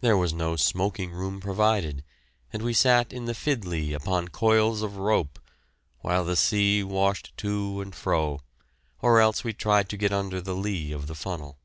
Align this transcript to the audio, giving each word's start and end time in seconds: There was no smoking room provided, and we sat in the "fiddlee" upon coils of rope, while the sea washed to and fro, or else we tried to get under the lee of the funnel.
There 0.00 0.16
was 0.16 0.32
no 0.32 0.56
smoking 0.56 1.12
room 1.12 1.40
provided, 1.40 2.02
and 2.52 2.62
we 2.64 2.74
sat 2.74 3.12
in 3.12 3.26
the 3.26 3.32
"fiddlee" 3.32 3.92
upon 3.92 4.26
coils 4.26 4.82
of 4.82 4.96
rope, 4.96 5.38
while 6.00 6.24
the 6.24 6.34
sea 6.34 6.82
washed 6.82 7.32
to 7.36 7.80
and 7.80 7.94
fro, 7.94 8.40
or 9.00 9.20
else 9.20 9.44
we 9.44 9.52
tried 9.52 9.88
to 9.90 9.96
get 9.96 10.12
under 10.12 10.40
the 10.40 10.56
lee 10.56 10.90
of 10.90 11.06
the 11.06 11.14
funnel. 11.14 11.60